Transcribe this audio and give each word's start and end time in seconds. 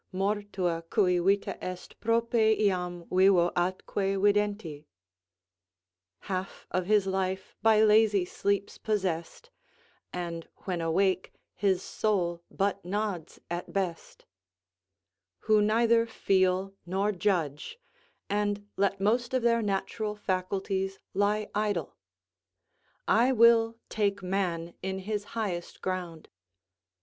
Mortua 0.11 0.81
cui 0.89 1.19
vita 1.19 1.63
est 1.63 1.93
prope 1.99 2.31
jam 2.31 3.05
vivo 3.11 3.51
atque 3.55 4.17
videnti; 4.19 4.87
"Half 6.21 6.65
of 6.71 6.87
his 6.87 7.05
life 7.05 7.55
by 7.61 7.83
lazy 7.83 8.25
sleep's 8.25 8.79
possess'd, 8.79 9.51
And 10.11 10.47
when 10.63 10.81
awake 10.81 11.33
his 11.53 11.83
soul 11.83 12.41
but 12.49 12.83
nods 12.83 13.39
at 13.47 13.71
best;" 13.73 14.25
who 15.41 15.61
neither 15.61 16.07
feel 16.07 16.73
nor 16.83 17.11
judge, 17.11 17.79
and 18.27 18.65
let 18.77 18.99
most 18.99 19.35
of 19.35 19.43
their 19.43 19.61
natural 19.61 20.15
faculties 20.15 20.97
lie 21.13 21.47
idle; 21.53 21.95
I 23.07 23.33
will 23.33 23.77
take 23.87 24.23
man 24.23 24.73
in 24.81 24.97
his 24.97 25.23
highest 25.37 25.79
ground. 25.79 26.27